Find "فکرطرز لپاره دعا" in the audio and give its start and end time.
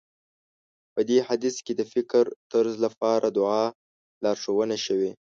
1.93-3.63